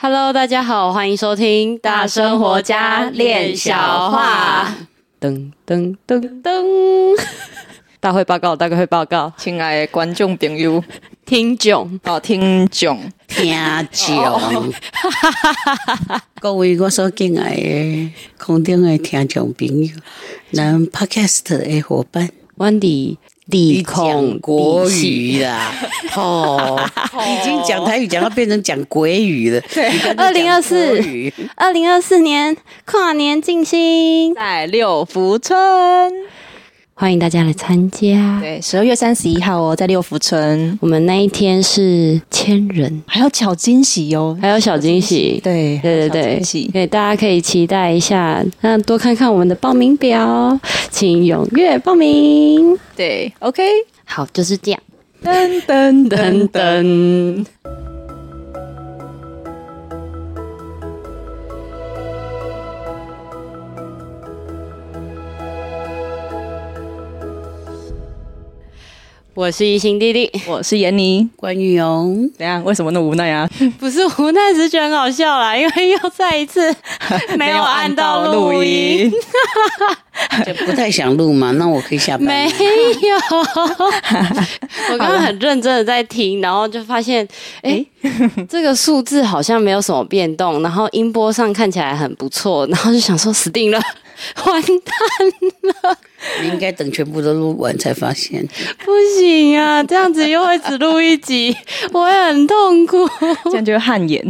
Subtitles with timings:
[0.00, 4.72] Hello，大家好，欢迎收听《大生活家练小话》。
[5.26, 7.20] 噔噔噔噔，
[7.98, 10.84] 大会报告，大会报告，亲爱的观众朋友、
[11.26, 11.98] 听众。
[12.04, 13.52] 哦，听众，听
[13.90, 14.72] 众，
[16.40, 19.90] 各位我所敬爱的空中的听众朋友，
[20.52, 23.16] 咱 Podcast 的伙伴，Wendy。
[23.50, 25.72] 你讲国语啦，
[26.14, 26.78] 哦，
[27.16, 29.58] 已经讲台语讲到变成讲鬼语了。
[29.72, 31.02] 对，二零二四，
[31.56, 35.56] 二零二四年跨年进行在六福村。
[37.00, 38.40] 欢迎大家来参加。
[38.40, 40.76] 对，十二月三十一号哦，在六福村。
[40.82, 45.40] 我们那一天是千人，还有小惊喜哟，还有小惊喜。
[45.44, 50.58] 对，对对对，对，大家可以期待一下，那多看看我们的报名表，
[50.90, 52.76] 请踊跃报名。
[52.96, 53.62] 对，OK，
[54.04, 54.80] 好，就是这样。
[55.22, 57.46] 噔噔噔噔。
[69.38, 72.60] 我是一心弟弟，我是妍妮，关于哦，怎样？
[72.64, 73.48] 为什么那么无奈啊？
[73.78, 76.74] 不是无奈，只是觉得很好笑啦，因为又再一次
[77.38, 79.08] 没有按到录音，
[80.44, 81.52] 就不太想录嘛。
[81.52, 82.26] 那我可以下班。
[82.26, 83.16] 没有，
[84.90, 87.24] 我刚刚很认真的在听，然后就发现，
[87.62, 87.70] 哎、
[88.02, 93.80] 欸，这个数字好像没有什么变动，然后音波上看起来很不错，然后就想说死定了。
[94.46, 95.98] 完蛋了！
[96.42, 98.46] 你应该等全部都录完才发现。
[98.84, 101.56] 不行啊，这样子又会只录一集，
[101.92, 103.08] 我会很痛苦，
[103.44, 104.22] 这样就汗颜。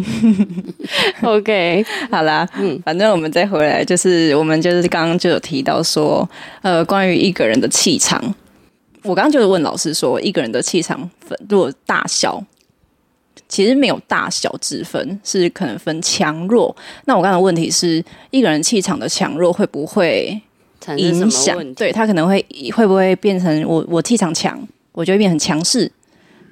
[1.23, 6.29] OK，好啦，嗯，反正我们再回来，就是我们就是刚刚就有提到说，
[6.63, 8.23] 呃，关于一个人的气场，
[9.03, 12.45] 我刚刚就是问老师说，一个人的气场分如果大小。
[13.49, 16.77] 其实没有大小之分，是可能分强弱。
[17.07, 20.39] 那我刚才问题是一个人气场的强弱会不会
[20.99, 21.75] 影响？
[21.75, 25.91] 对，他可能会会不会变成我我气场强，我就会变很强势。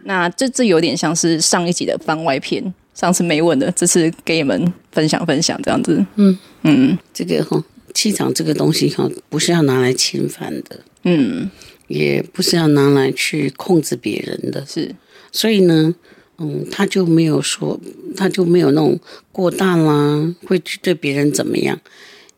[0.04, 6.02] 那这这有点像是上一集的番外篇，上次没问的，这次给你们分享分享这样子。
[6.14, 7.62] 嗯嗯，这个哈
[7.92, 11.50] 气场这个东西哈不是要拿来侵犯的，嗯，
[11.88, 14.94] 也不是要拿来去控制别人的，是。
[15.30, 15.94] 所以呢。
[16.38, 17.80] 嗯，他就没有说，
[18.14, 19.00] 他就没有那种
[19.32, 21.80] 过大啦，会去对别人怎么样？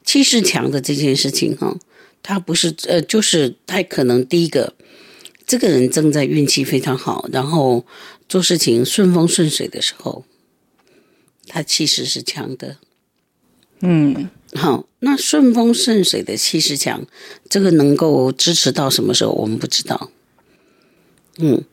[0.05, 1.77] 气势强的这件事情哈，
[2.23, 4.75] 他不是呃，就是他可能第一个，
[5.45, 7.85] 这个人正在运气非常好，然后
[8.29, 10.25] 做事情顺风顺水的时候，
[11.49, 12.77] 他气势是强的。
[13.81, 17.05] 嗯，好，那顺风顺水的气势强，
[17.49, 19.33] 这个能够支持到什么时候？
[19.33, 20.11] 我们不知道。
[21.39, 21.65] 嗯。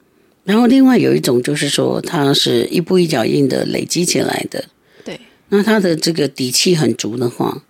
[0.45, 4.63] 然后，另外有一种就是说，他是一步一脚印的累积起来的。
[5.03, 5.19] 对。
[5.49, 7.63] 那他的这个底气很足的话，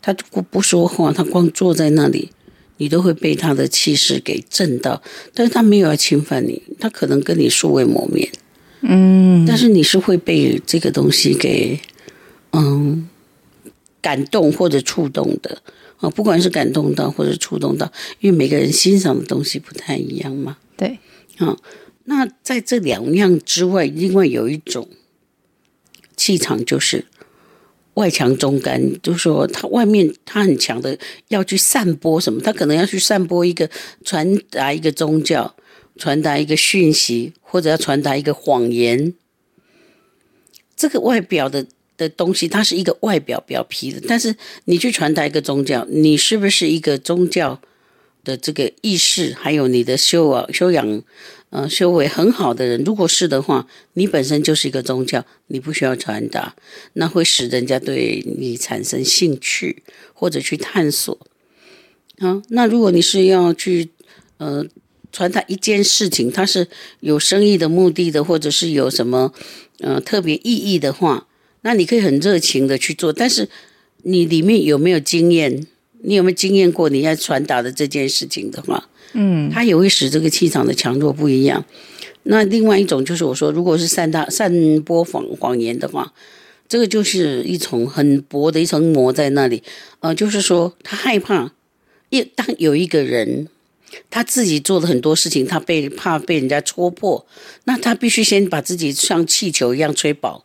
[0.00, 2.30] 他不不说话，他光坐在那里，
[2.78, 5.02] 你都会被他的气势给震到。
[5.34, 8.26] 但是他没有要侵犯你，他可能跟你素未谋面。
[8.80, 9.44] 嗯。
[9.46, 11.78] 但是你是会被这个东西给
[12.52, 13.06] 嗯
[14.00, 15.58] 感动或者触动的
[15.98, 20.56] 啊，不管是感动到或者触动到，因为每个人欣赏的东西不太一样嘛。
[20.78, 20.98] 对。
[21.36, 21.54] 啊。
[22.04, 24.88] 那在这两样之外，另外有一种
[26.16, 27.06] 气场，就是
[27.94, 30.98] 外强中干，就是说他外面他很强的
[31.28, 33.70] 要去散播什么，他可能要去散播一个
[34.04, 35.54] 传达一个宗教，
[35.96, 39.14] 传达一个讯息，或者要传达一个谎言。
[40.76, 41.66] 这个外表的
[41.96, 44.34] 的东西，它是一个外表表皮的，但是
[44.64, 47.60] 你去传达一个宗教，你是不是一个宗教
[48.24, 51.02] 的这个意识，还有你的修啊修养？
[51.50, 56.56] 呃，修为很好的人，如果是的话，你本身就是一个宗教，你不需要传达，
[56.94, 61.16] 那会使人家对你产生兴趣或者去探索。
[62.18, 63.90] 啊，那如果你是要去
[64.38, 64.66] 呃
[65.12, 66.66] 传达一件事情，它是
[66.98, 69.32] 有生意的目的的，或者是有什么
[69.78, 71.28] 呃特别意义的话，
[71.60, 73.48] 那你可以很热情的去做，但是
[74.02, 75.68] 你里面有没有经验？
[76.04, 78.88] 你有没有经验过你要传达的这件事情的话？
[79.14, 81.64] 嗯，它也会使这个气场的强弱不一样。
[82.24, 84.52] 那另外一种就是我说，如果是散大散
[84.82, 86.12] 播谎谎言的话，
[86.68, 89.62] 这个就是一层很薄的一层膜在那里。
[90.00, 91.52] 呃，就是说他害怕，
[92.10, 93.48] 一当有一个人
[94.10, 97.26] 他自己做了很多事情，他被怕被人家戳破，
[97.64, 100.42] 那他必须先把自己像气球一样吹饱。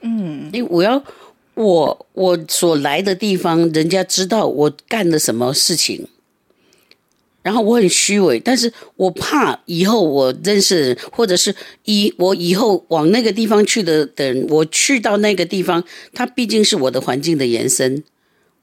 [0.00, 1.04] 嗯，因为我要
[1.54, 6.08] 我我所来的地方，人家知道我干了什么事情。
[7.42, 11.52] 然后我很虚伪，但是我怕以后我认识的人，或者是
[11.84, 15.82] 以我以后往那个地方去的的人，我去到那个地方，
[16.14, 18.04] 它毕竟是我的环境的延伸，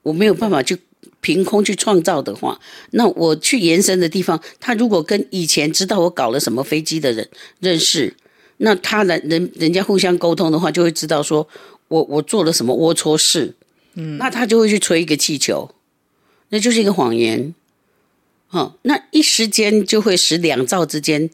[0.03, 0.77] 我没有办法去
[1.19, 2.57] 凭空去创造的话，
[2.91, 7.27] 那我去延伸的地方，他如果跟以前知道我搞了什么飞机的人
[7.59, 8.15] 认识，
[8.59, 11.45] 那他人人人家互相沟通的话，就会知道说
[11.89, 13.55] 我我做了什么龌龊事，
[13.93, 15.75] 嗯，那他就会去吹一个气球，
[16.49, 17.53] 那就是一个谎言。
[18.51, 21.29] 哦，那一时间就会使两造之间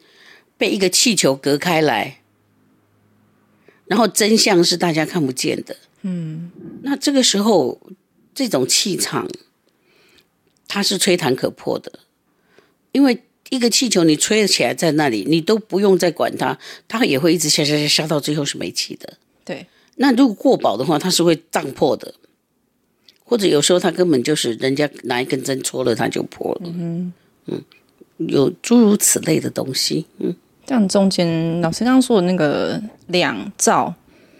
[0.58, 2.20] 被一个气球隔开来，
[3.86, 5.76] 然后真相是大家看不见的。
[6.02, 6.50] 嗯，
[6.82, 7.80] 那这个时候
[8.34, 9.26] 这种气场，
[10.68, 12.00] 它是吹弹可破的，
[12.92, 19.16] 因为一个气球你吹起来在那里，你都不用再管它，它也会一直下下下下到最后是没气的。
[19.42, 19.66] 对，
[19.96, 22.14] 那如果过饱的话，它是会胀破的。
[23.28, 26.60] 或者有时候他根本就是人家拿一根针戳了，它就破了。
[26.66, 27.12] 嗯
[27.46, 27.60] 嗯，
[28.18, 30.06] 有诸如此类的东西。
[30.18, 30.32] 嗯，
[30.68, 33.92] 像中间老师刚刚说的那个两兆，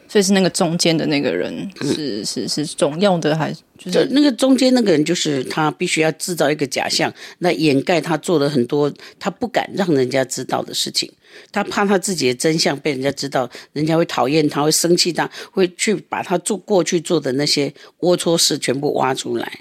[0.07, 11.11] 所以是那个中间的那个人是、嗯、是是重要的，还是就是那个中间那个人，就是他必须要制造一个假象来掩盖他做了很多他不敢让人家知道的事情。
[11.53, 19.61] 他怕他自己的真相被人家知道，人家会讨厌他，会生气他，会去把他做过去做的那些龌龊事全部挖出来。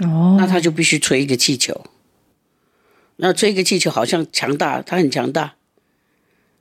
[0.00, 1.84] 哦，那他就必须吹一个气球，
[3.16, 5.54] 那吹一个气球好像强大，他很强大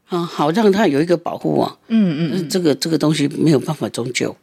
[0.08, 1.78] 啊，好让他有一个保护网。
[1.88, 4.36] 嗯嗯，这个这个东西没有办法终究，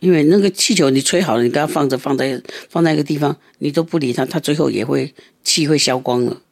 [0.00, 6.42] 因为那个气球你吹好了，你给他放着，放在放在一个地方，你都不理他，他最后也会气会消光了。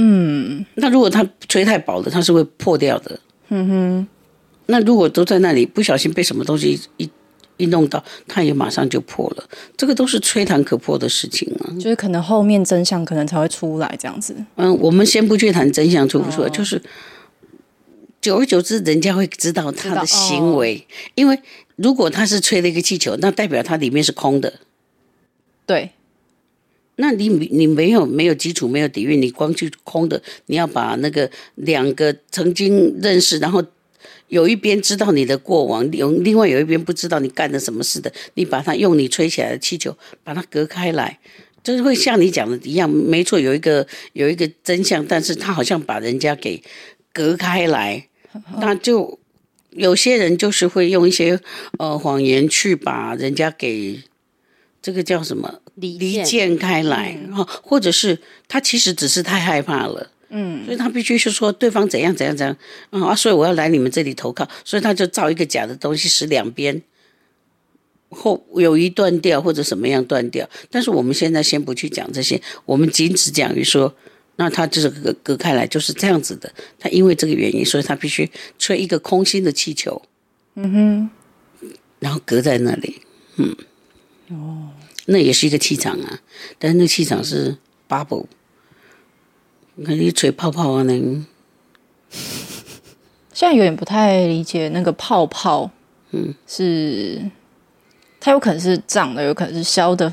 [0.00, 3.18] 嗯，那如果它吹太薄了，它是会破掉的。
[3.48, 4.08] 嗯哼，
[4.66, 7.10] 那如果都在那里，不小心被什么东西一
[7.56, 9.42] 一弄到，它也马上就破了。
[9.76, 11.74] 这个都是吹弹可破的事情啊。
[11.80, 14.36] 就是可能后面真相可能才会出来这样子。
[14.54, 16.80] 嗯，我们先不去谈真相出不出来，哦、就是
[18.20, 20.76] 久而久之，人家会知道他的行为。
[20.76, 20.80] 哦、
[21.16, 21.36] 因为
[21.74, 24.60] 如果他是吹了一个气球，那代表它里面是空的。
[25.66, 25.90] 对。
[27.00, 33.64] 那你你没有没有基础没有底蕴，你光去空的，你要把那个两个曾经认识，然后
[34.26, 41.20] 有一边知道你的过往，有另外有一边不知道你干了什么事的，你把它用你吹起来的气球把它隔开来，
[41.62, 46.60] 就是会像你讲的一样，没错，有一个有一个真相，但是他好像把人家给
[47.12, 48.08] 隔开来，
[48.60, 49.20] 那就
[49.70, 51.38] 有些人就是会用一些
[51.78, 54.00] 呃谎言去把人家给。
[54.80, 55.60] 这个叫什么？
[55.74, 56.56] 离间。
[56.56, 62.56] 开来，嗯、或者是他其实只是太害怕了，嗯，所以他必须是说对方怎样怎样怎样，
[62.90, 66.82] 啊，所以我要来你们这里投靠，所以他就造一个假的东西，使两边
[68.10, 70.48] 后有一断掉或者什么样断掉。
[70.70, 73.94] 但是我们现在先不去讲这些，我们仅只讲于说，
[74.36, 76.52] 那他就是隔隔开来就是这样子的。
[76.78, 80.00] 他因为这个原因，所以他必须吹一个空心的气球，
[80.54, 81.10] 嗯哼，
[81.98, 83.02] 然后隔在那里，
[83.36, 83.54] 嗯，
[84.30, 84.70] 哦。
[85.06, 86.20] 那也是一个气场啊，
[86.58, 87.56] 但是那气场是
[87.88, 88.26] bubble，
[89.76, 90.94] 你看你吹泡泡啊，那
[93.32, 95.70] 现在有点不太理解那个泡泡，
[96.10, 97.22] 嗯，是
[98.20, 100.12] 它有可能是胀的，有可能是消的，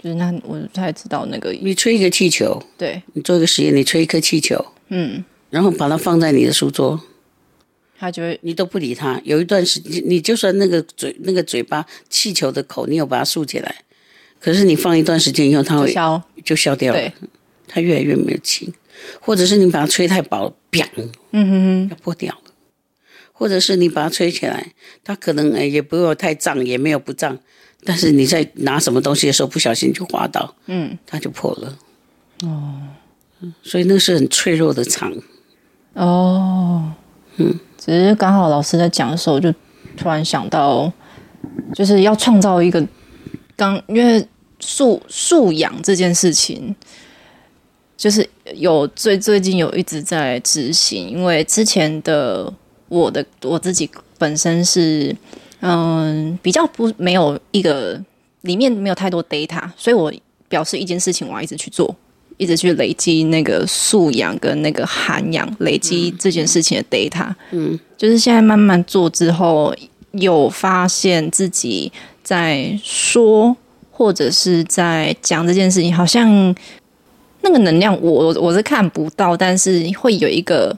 [0.00, 1.50] 就是那我不太知道那个。
[1.52, 7.00] 你吹一个气球，对，你做一个实验，你吹一颗气球，嗯，然后把它放在你的书桌。
[7.98, 9.20] 他就会，你都不理他。
[9.24, 13.74] 有一段时间，你就算那个嘴、那个嘴巴、气球的口，你有把它竖起来，
[14.40, 17.00] 可是你放一段时间以后，它会消，就消掉了。
[17.00, 17.12] 对，
[17.66, 18.72] 它越来越没有气，
[19.20, 20.86] 或者是你把它吹太薄，砰，
[21.32, 22.52] 嗯哼哼，要破掉了。
[23.32, 27.38] 或者是你把它吹起来，它可能诶也不会太胀，也没有不胀，
[27.84, 31.78] 但是你在拿什么东西的时候不小心就滑倒，嗯，它就破了。
[32.42, 32.80] 哦，
[33.62, 35.12] 所以那是很脆弱的肠。
[35.94, 36.92] 哦，
[37.36, 37.58] 嗯。
[37.88, 39.50] 只是刚好老师在讲的时候，就
[39.96, 40.92] 突然想到，
[41.74, 42.86] 就是要创造一个
[43.56, 44.22] 刚，因为
[44.60, 46.76] 素素养这件事情，
[47.96, 51.08] 就是有最最近有一直在执行。
[51.08, 52.52] 因为之前的
[52.88, 55.16] 我的我自己本身是
[55.60, 57.98] 嗯比较不没有一个
[58.42, 60.12] 里面没有太多 data，所以我
[60.46, 61.96] 表示一件事情，我要一直去做。
[62.38, 67.34] 一直去累积那个素养跟那个涵养，累积这件事情的 data。
[67.50, 69.74] 嗯，就是现在慢慢做之后，
[70.12, 71.92] 有发现自己
[72.22, 73.56] 在说
[73.90, 76.54] 或者是在讲这件事情，好像
[77.42, 80.76] 那个能量我我是看不到，但是会有一个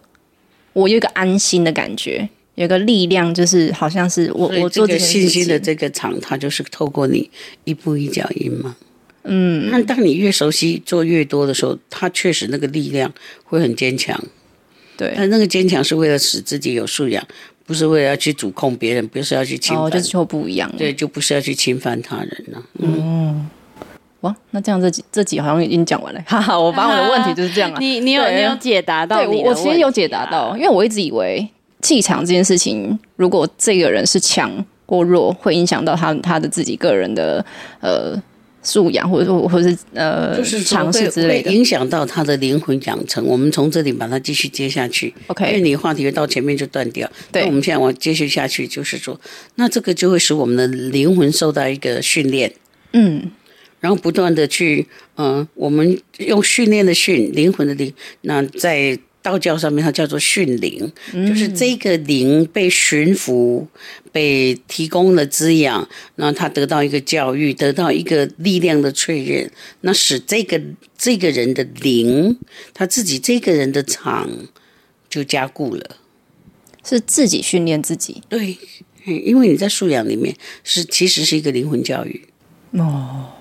[0.72, 7.28] 我有一个安心的感觉，有一个力量，就是好像是我我做这个信心的这个场，它就是透过你
[7.64, 8.74] 一步一脚印嘛。
[9.24, 13.12] 嗯，那当你越熟悉做越多的时候，他确实那个力量
[13.44, 14.18] 会很坚强。
[14.96, 17.26] 对，但那个坚强是为了使自己有素养，
[17.66, 19.84] 不是为了要去主控别人，不是要去侵犯。
[19.84, 20.72] 哦，就是说不一样。
[20.76, 22.62] 对，就不是要去侵犯他人了。
[22.78, 22.94] 嗯。
[22.98, 23.50] 嗯
[24.20, 26.60] 哇，那这样这几这几好像已经讲完了，哈哈！
[26.60, 27.78] 我把我的问题就是这样啊。
[27.80, 29.16] 你你有你有解答到？
[29.16, 31.48] 对，我其实有解答到，因为我一直以为
[31.80, 34.52] 气场这件事情，如果这个人是强
[34.84, 37.42] 或弱，会影响到他他的自己个人的
[37.80, 38.14] 呃
[38.62, 43.24] 素养，或者说或者是呃就是尝试之类的，影响到他的灵魂养成。
[43.24, 45.46] 我们从这里把它继续接下去，OK？
[45.46, 47.10] 因为你话题到前面就断掉。
[47.32, 49.20] 对，那我们现在往继续下去，就是说，
[49.54, 52.52] 那这个就会使我们的灵魂受到一个训练，
[52.92, 53.30] 嗯。
[53.80, 57.90] 然后不断的去，嗯、呃，我们用训练的训灵魂的灵，
[58.20, 63.66] 那在道教上面它叫做训灵，嗯、就是这个灵被驯服，
[64.12, 69.50] 被提供了滋养，那他得到一个教育，得到一个力量的淬炼，
[69.82, 70.60] 那使这个
[70.96, 72.38] 这个人的灵，
[72.72, 74.30] 他自己这个人的场
[75.08, 75.96] 就加固了，
[76.84, 78.56] 是自己训练自己，对，
[79.04, 80.34] 因为你在素养里面
[80.64, 82.26] 是其实是一个灵魂教育。
[82.72, 83.32] 哦。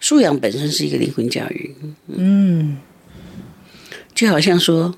[0.00, 1.74] 素养本身是一个灵魂教育，
[2.08, 2.76] 嗯，
[4.14, 4.94] 就好像说，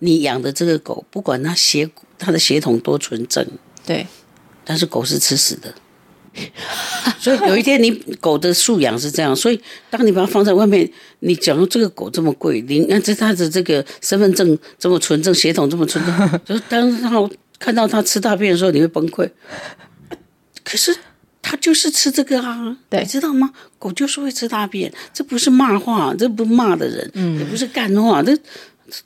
[0.00, 3.46] 你养的这个狗，不管它血它的血统多纯正，
[3.86, 4.06] 对，
[4.64, 5.74] 但是狗是吃屎的，
[7.18, 9.60] 所以有一天你狗的素养是这样，所以
[9.90, 19.30] 当你把它放在外面，你假如这个狗这么贵，你看这它的这个身份证这么纯正，血统这么纯正， 就当它看到它吃大便的时候，你会崩溃，
[20.64, 20.96] 可是。
[21.46, 23.50] 它就是吃这个啊，你知道吗？
[23.78, 28.34] 狗就是会吃大便，这不是骂话，这不是骂的人，嗯、也不是干话，这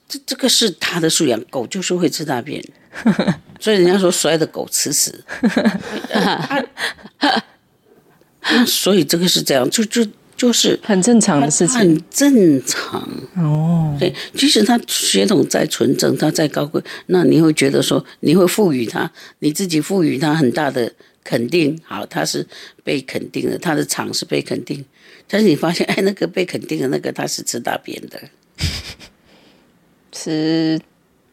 [0.08, 1.40] 这这个是他的素养。
[1.50, 2.62] 狗就是会吃大便，
[3.61, 5.25] 所以人家说摔的狗吃屎。
[8.40, 10.06] 那所以这个是这样，就就
[10.37, 13.00] 就是很正常的事情，很正常
[13.37, 13.97] 哦。
[13.99, 20.92] 对，即使他血统再纯正，他再高贵，那你会觉得说，你会赋予他，你自己赋予他很大的。
[21.25, 22.47] 肯定好，他是
[22.82, 24.82] 被肯定的，他的场是被肯定。
[25.26, 28.18] 但是你发现，哎，那个被肯定的那个，他是吃大便的，
[30.19, 30.81] 吃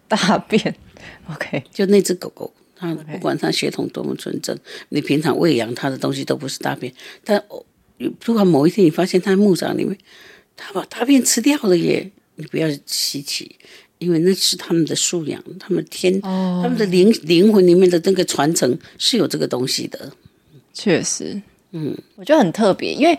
[0.07, 0.75] 大便。
[1.31, 4.57] OK，就那只狗狗，它不管它血统多么纯正，
[4.89, 6.93] 你平常喂养它的东西都不是大便。
[7.23, 7.43] 但
[8.23, 9.97] 如果某一天你发现它在牧场里面，
[10.55, 13.55] 它把大便吃掉了耶，你不要稀奇。
[13.97, 16.61] 因为那是他们的素养，他们天，oh.
[16.61, 20.11] 他们的灵灵魂里面的那个传承是有这个东西的。
[20.73, 23.17] 确实，嗯，我觉得很特别，因为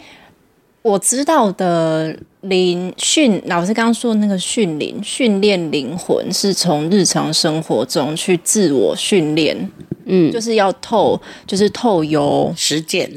[0.87, 9.69] 我知道的灵训老师刚刚说的那个训灵训练灵魂，是从日常生活中去自我训练，
[10.05, 13.11] 嗯，就是要透，就是透由实践。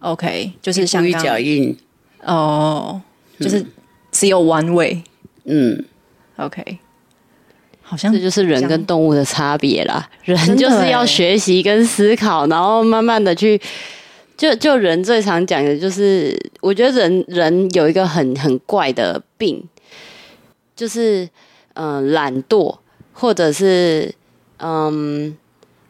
[0.00, 1.76] OK，就是像刚脚印。
[2.24, 2.92] 哦
[3.38, 3.62] ，oh, 就是
[4.10, 5.02] 只有 one way，
[5.44, 5.84] 嗯
[6.36, 6.78] ，OK。
[7.82, 10.08] 好像这就是人跟动物的差别啦。
[10.24, 13.60] 人就是要学习跟思考，然后慢慢的去，
[14.42, 19.62] 就就人最常讲的就是，我觉得人人有一个很很怪的病，
[20.74, 21.28] 就是
[21.74, 22.76] 嗯懒惰，
[23.12, 24.12] 或者是
[24.58, 25.32] 嗯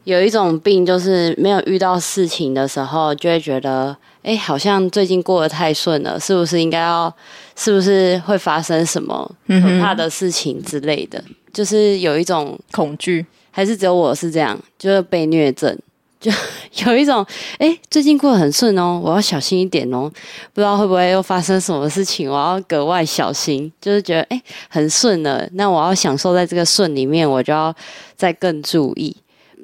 [0.05, 7.11] 有一种病，就是没有遇到事情的时候，就会觉得，哎，好像最近过得太顺了，是不是应该要，
[7.57, 11.25] 是不是会发生什么可怕的事情之类的？
[11.55, 14.61] 就是有一种恐惧，还是只有我是这样？
[14.79, 15.75] 就是被虐症，
[16.23, 16.31] 就
[16.87, 17.27] 有一种
[17.59, 20.09] 哎、最近过得很顺哦，我要小心一点哦，
[20.55, 23.71] 不知道会不会又发生什么事情，我要格外小心。
[23.81, 27.75] 就是觉得哎、很顺了，那我要享受在这个顺里面，我就要
[28.15, 29.15] 再更注意，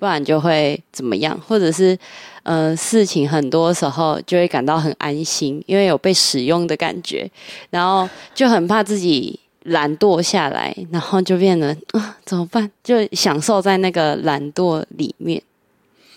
[0.00, 1.40] 不然就会怎么样？
[1.46, 1.96] 或者是
[2.42, 7.30] 呃，事情很多时候就会感到很安心，因为有被使用的感觉，
[7.70, 9.38] 然后就很怕自己。
[9.64, 12.70] 懒惰下来，然后就变得啊，怎么办？
[12.82, 15.42] 就享受在那个懒惰里面，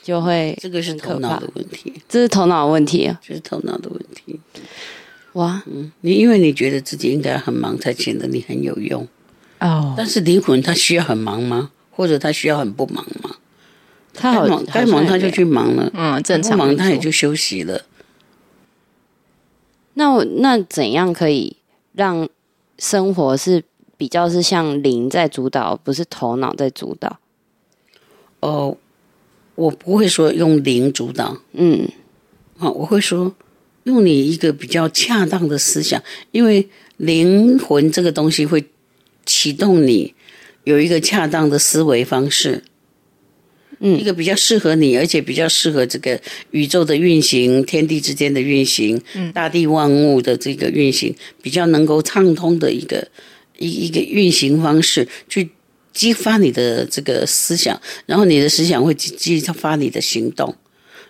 [0.04, 4.40] 就会这个是头脑的问题，这是头脑的问题啊，这是头脑的问题。
[5.34, 9.08] 哇，嗯，你因为你觉得自己应该很忙，才显得你很有用
[9.60, 9.94] 哦。
[9.96, 11.72] 但是灵魂它需要很忙吗？
[11.92, 13.36] 或者它需要很不忙吗？
[14.14, 16.52] 他好忙，该忙他就去忙了，嗯，正常。
[16.52, 17.86] 不忙他也就休息了。
[19.94, 21.58] 那我那怎样可以
[21.94, 22.28] 让？
[22.80, 23.64] 生活是
[23.96, 27.20] 比较是像灵在主导，不是头脑在主导。
[28.40, 28.76] 哦，
[29.62, 31.88] 我不会说用灵主导，嗯，
[32.58, 33.36] 啊，我会说
[33.84, 36.02] 用你一个比较恰当的思想，
[36.32, 38.64] 因为灵魂这个东西会
[39.24, 40.16] 启动你
[40.64, 42.64] 有一个恰当的思维方式。
[43.84, 46.20] 嗯，一个比较适合你，而且比较适合这个
[46.52, 53.08] 宇宙的运行、天地之间的运行、嗯，大地万物的这个运行，比较能够畅通的一个
[53.58, 55.50] 一一个运行方式，去
[55.94, 60.56] 激发你的这个思想，然后你的思想会激激发你的行动。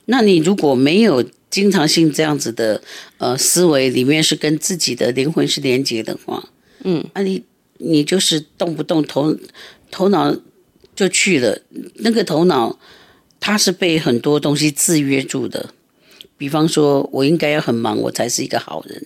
[0.05, 2.81] 那你如果没有经常性这样子的
[3.17, 6.49] 呃思维，里面是跟自己的灵魂是连接的话，
[6.83, 7.43] 嗯，那你
[7.77, 9.37] 你就是动不动头
[9.89, 10.35] 头脑。
[10.93, 11.57] 就去了，
[11.95, 12.77] 那个头脑，
[13.39, 15.73] 它是被很多东西制约住的。
[16.41, 18.99] 比方说，我应该要很忙，我才是一个好人；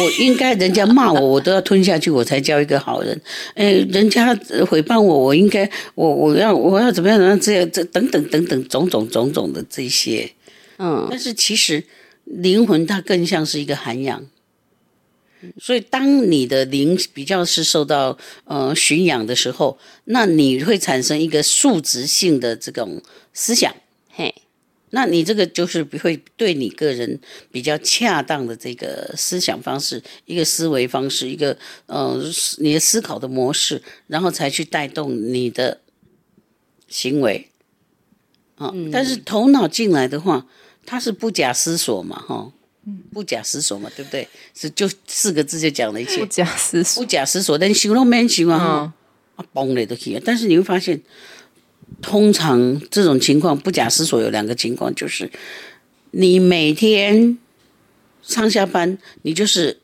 [0.00, 3.20] 我应该人家骂我，我都要吞下去，我才叫一个好人。
[3.54, 7.16] 哎，人家诽谤我，我应该，我我要我要怎么样？
[7.16, 7.38] 怎么样？
[7.38, 10.32] 这样这等等等等种种种种的这些，
[10.78, 11.06] 嗯。
[11.08, 11.84] 但是其实
[12.24, 14.26] 灵魂它更像是一个涵养。
[15.60, 23.00] 所以，当你的灵比较是受到呃驯养的时候，那你会产生一个数值性的这种
[23.32, 23.72] 思想，
[24.10, 24.34] 嘿，
[24.94, 27.20] 那你这个就是会对你个人
[27.52, 32.18] 比较恰当的这个思想方式、一个思维方式、一个呃
[32.58, 35.80] 你的思考的模式，然后才去带动你的
[36.88, 37.50] 行为
[38.56, 38.70] 啊。
[38.72, 40.46] 嗯，但是头脑进来的话，
[40.86, 42.52] 它是不假思索嘛，哈。
[43.14, 44.28] 不假思索嘛，对不对？
[44.54, 46.18] 是就四个字就讲了一切。
[46.18, 48.92] 不假思索，不假思索，但想都没想啊，
[49.36, 50.20] 啊，崩了都可以。
[50.22, 51.00] 但是你会发现，
[52.02, 55.30] 通常这种情况不假思索有两个情况，就是
[56.10, 57.38] 你每天
[58.22, 59.78] 上下班，你就是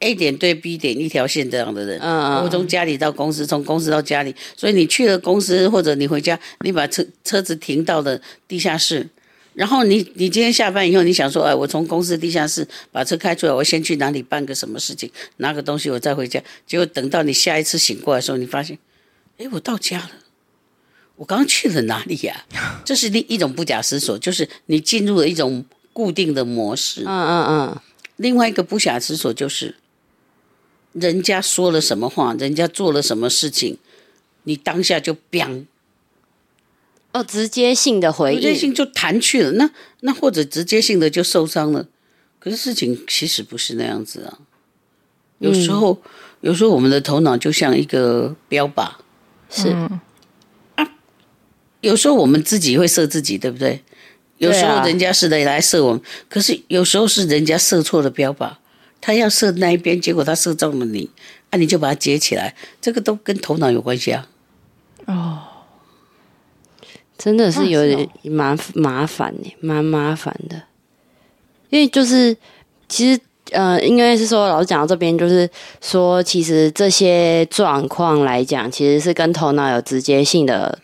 [0.00, 1.98] A 点对 B 点一条线这样的人。
[2.00, 2.50] 嗯嗯。
[2.50, 9.08] 从家里到公司，从公司到家里，所以你去了公司或者你回家，你把车车子停到了地下室。
[9.52, 16.40] 然后你你今天下班以后，你想说，哎，我从公司地下室把车开出来，我先去哪里办个什么事情，拿个东西，我再回家。
[16.66, 18.78] 结果等到你下一次醒过来的时候，你发现，
[19.38, 20.10] 哎，我到家了，
[21.20, 22.46] 我刚刚去了哪里呀？
[22.82, 25.62] 这是另一种不假思索，就是你进入了一种
[25.92, 27.02] 固定的模式。
[27.04, 27.80] 嗯嗯嗯。
[28.16, 29.76] 另外一个不假思索就是，
[30.92, 33.76] 人家说了什么话，人家做了什么事情，
[34.44, 35.66] 你当下就 biang。
[37.12, 39.52] 哦，直接性的回应，直接性就弹去了。
[39.52, 41.86] 那那或者直接性的就受伤了。
[42.38, 44.38] 可是事情其实不是那样子啊。
[45.40, 48.92] 有时候，嗯、有时候我们的头脑就像一个标靶，
[49.50, 49.76] 是。
[51.80, 53.82] 有时候我们自己会射自己，对不对？
[54.38, 58.50] 有时候人家是来来射我们，啊、可是有时候是人家射错了标靶，
[59.00, 61.10] 他要射那一边，结果他射中了你，
[61.50, 64.28] 啊，你就把它接起来，这个都跟头脑有关系啊。
[65.06, 65.38] 哦。
[67.18, 70.62] 真的是有点麻麻烦呢，蛮麻烦的。
[71.68, 72.34] 因为就是
[72.88, 75.46] 其实呃，应该是说老师讲到这边，就是
[75.82, 80.78] 说其实这些状况来讲，其实是跟头脑有直接性的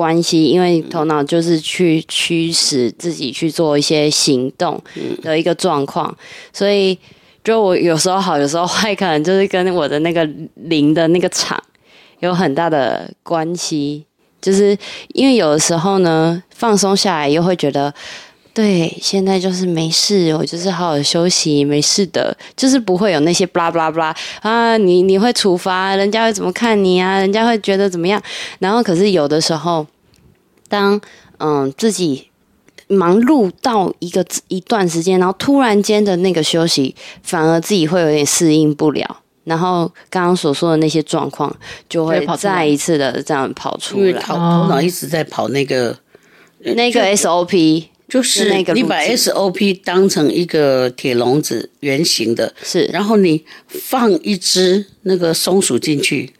[0.00, 4.82] 关系，因为头脑就是去驱使自己去做一些行动
[5.20, 6.16] 的一个状况，
[6.54, 6.98] 所以
[7.44, 11.62] 就我有时候好，有时候坏，可能就是跟我的那个灵的那个场
[12.20, 14.06] 有很大的关系。
[14.40, 14.74] 就是
[15.12, 17.92] 因为有的时候呢，放松下来又会觉得，
[18.52, 27.18] 对，现在就是没事，我就是好好休息，没事的，就是不会有那些巴拉巴拉巴拉啊，你你会处罚，人家会怎么看你啊？
[27.18, 28.20] 人家会觉得怎么样？
[28.58, 29.86] 然后可是有的时候，
[30.68, 31.00] 当
[31.38, 32.28] 嗯自己
[32.88, 39.18] 忙碌到一个一段时间，然后突然间的那个休息，反而自己会有点适应不了。
[39.44, 41.54] 然后刚刚所说的那些状况
[41.88, 45.96] 就会再一次的这样跑出来，因为头头脑一直在跑那个
[46.58, 56.30] 那个 SOP，就是那个你把 SOP 当成一个铁笼子圆形的，是，然后你放一只那个松鼠进去，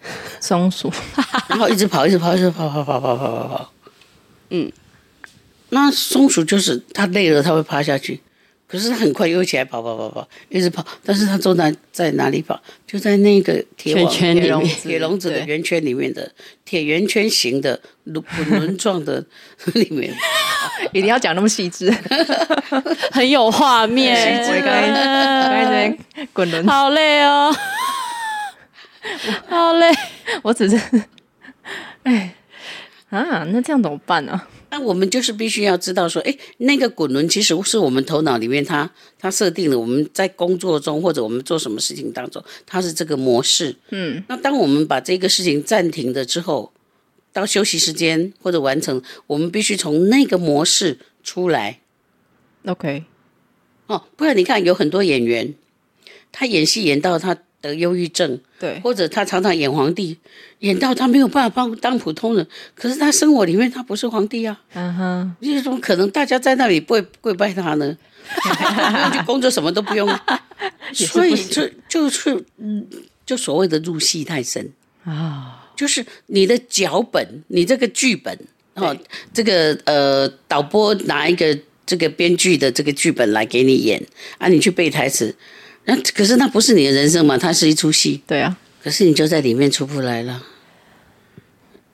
[0.40, 0.92] 松鼠，
[1.48, 3.72] 然后一直跑，一直跑，一直跑，跑跑跑跑跑跑，
[4.50, 4.70] 嗯，
[5.68, 8.20] 那松鼠就是它累了，它会趴下去。
[8.70, 10.86] 可是他很快又起来跑跑跑跑，一直跑。
[11.04, 12.60] 但是他坐在在哪里跑？
[12.86, 16.30] 就在那个铁网圈里面，铁笼子的圆圈里面的
[16.64, 19.24] 铁圆圈形的滚轮状的
[19.74, 20.14] 里面。
[20.92, 21.90] 一定要讲那么细致，
[23.10, 24.14] 很有画面。
[24.16, 24.62] 细致，
[26.32, 27.52] 滚轮， 好累哦，
[29.48, 29.90] 好累。
[30.42, 30.80] 我只是，
[32.04, 32.34] 哎，
[33.10, 34.40] 啊，那这样怎么办呢？
[34.70, 43.76] 那我们就是必须要知道说，哎，那个滚轮其实是我们头脑里面它它设定了，我们在工作中或者我们做什么事情当中，它是这个模式。
[43.90, 46.72] 嗯，那当我们把这个事情暂停了之后，
[47.32, 51.80] 到休息时间或者完成，我们必须从那个模式出来。
[52.66, 53.04] OK，
[53.86, 55.54] 哦，不然你看有很多演员，
[56.30, 60.16] 他演戏演到他得忧郁症，对，或者他常常演皇帝，
[60.60, 67.96] 演到他没有办法帮当普通人，可是他生活里面他不是皇帝啊，嗯哼，你怎么可能大家在那里跪跪拜他呢？
[68.32, 70.08] 不用去工作，什么都不用，
[70.94, 72.86] 所以就就是嗯，
[73.26, 74.72] 就所谓的入戏太深。
[75.04, 78.38] 啊，就是你的脚本，你这个剧本
[78.74, 78.96] 哦，
[79.32, 84.00] 这个呃导播拿一个这个编剧的这个剧本来给你演
[84.38, 85.34] 啊，你去背台词。
[85.90, 87.36] 那可是那不是你的人生嘛？
[87.36, 88.22] 它是一出戏。
[88.24, 90.46] 对啊，可是你就在里面出不来了。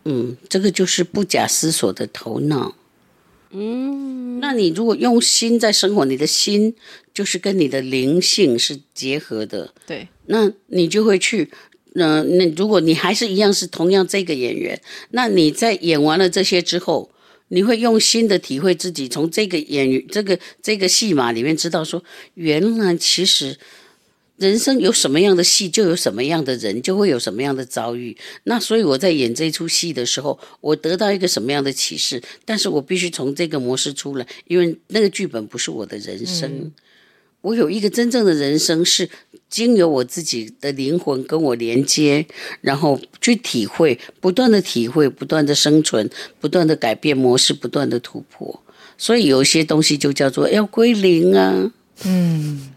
[0.04, 2.76] 嗯，这个就是不假思索的头脑。
[3.52, 6.74] 嗯，那你如果用心在生活，你的心
[7.14, 9.72] 就是跟你的灵性是结合的。
[9.86, 11.50] 对，那你就会去。
[11.94, 14.78] 那那如果你还是一样是同样这个演员，
[15.12, 17.10] 那你在演完了这些之后。
[17.48, 22.02] 你会用心的体会自己，从这个演员、这个这个戏码里面知道说，
[22.34, 23.56] 原来其实
[24.36, 28.16] 人生有什么样的戏，就有什么样的人，就会有什么样的遭遇。
[28.44, 32.22] 那所以我在演这出戏的时候，我得到一个什么样的启示？
[32.44, 36.50] 但是我必须从这个模式出来，因为那个剧本不是我的人生。
[36.50, 36.72] 嗯
[37.42, 39.08] 我有一个真正的人生，是
[39.48, 42.26] 经由我自己的灵魂跟我连接，
[42.60, 48.64] 然后去体会，不断的体会，不断的生存，不断的改变模式，不断的突破。
[48.98, 51.70] 所以有些东西就叫做要归零啊，
[52.04, 52.72] 嗯，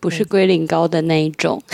[0.00, 1.62] 不是龟苓膏的那一种。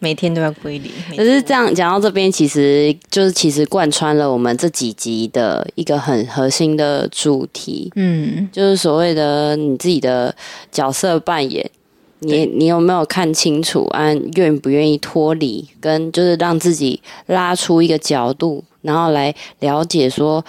[0.00, 10.34] 每天都要归零， 可是这样讲到这边，其实就是其实贯穿了我们这几集的一个很核心的主题，嗯，就是所谓的你自己的
[10.70, 11.70] 角色扮演，
[12.18, 14.12] 你你有没有看清楚啊？
[14.34, 20.44] 愿不愿意脱离，跟就是让自己拉出一个角度，然后来了解说，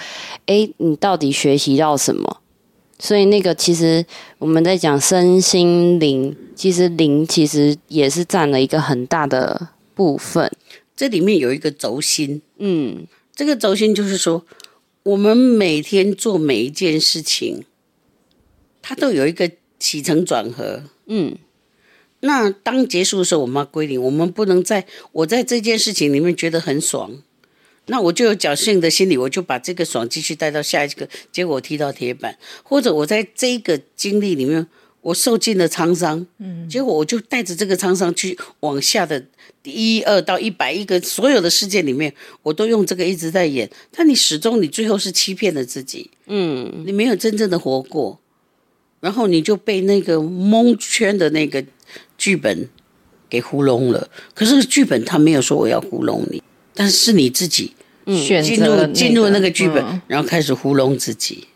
[0.48, 2.42] 哎，你到底学习到什么？
[2.98, 4.06] 所以那个其实
[4.38, 10.52] 我们在讲身心灵，其实灵其实也是占了一个很大的部分。
[10.96, 13.06] 这里面有一个轴心，嗯，
[13.36, 14.46] 这个轴心就是说，
[15.04, 17.66] 我们每天做每一件事情，
[18.82, 21.36] 它都有一个起承转合，嗯。
[22.22, 27.22] 那当结束的时候，我们要归零，我们不能在我在这件事情里面觉得很爽。
[27.88, 34.66] 那我就有侥幸的心理，我就把这个爽继续带到下一个，结果我踢到铁板，或者我在这个经历里面，
[35.02, 39.24] 我受尽了沧桑，嗯，结果我就带着这个沧桑去往下的
[39.64, 48.20] 一二到一百一个所有的事件里面，我都用这个一直在演，但你始终你最后是欺骗了自己，嗯，你没有真正的活过，
[49.00, 51.64] 然后你就被那个蒙圈的那个
[52.18, 52.68] 剧本
[53.30, 56.42] 给糊弄了，可是剧本他没有说我要糊弄你。
[56.76, 57.74] 但是是你自己
[58.06, 61.48] 选进入进入那个剧本，嗯，然后开始糊弄自己。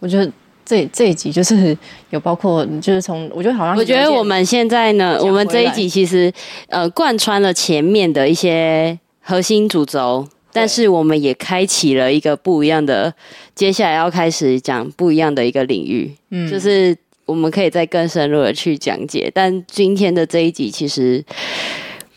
[0.00, 0.30] 我觉得
[0.66, 1.78] 这这一集就是
[2.10, 6.30] 有包括，就是从我觉得好像我觉得我们现在呢，我们这一集其实
[6.68, 13.14] 呃贯穿了前面的一些核心主轴，但是我们也开启了一个不一样的，
[13.54, 19.30] 接下来要开始讲不一样的一个领域，嗯，就是我们可以再更深入的去讲解。
[19.32, 21.24] 但今天的这一集其实。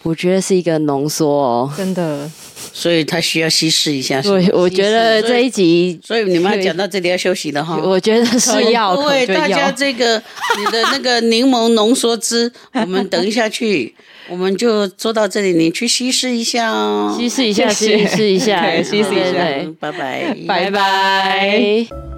[0.03, 2.29] 我觉得是一个浓缩哦，真的，
[2.73, 4.21] 所以他需要稀释一下。
[4.21, 7.77] 对，我觉得这一集，所以，所以你们要讲到这里要休息了哈。
[7.77, 10.21] 我觉得是要，各位大家这个
[10.57, 13.93] 你的那个柠檬浓缩汁， 我们等一下去，
[14.27, 19.45] 我们就做到这里，你去稀释一下哦，稀释一下，稀释一下， 稀释一下，
[19.79, 22.11] 拜拜，拜拜。